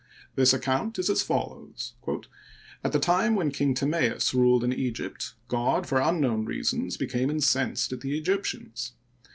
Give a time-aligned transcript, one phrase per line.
[0.33, 1.93] This account is as follows:
[2.83, 8.01] At the time when King Timaos ruled in Egypt, God for unknown reasons became incensed at
[8.01, 8.93] the Egyptians.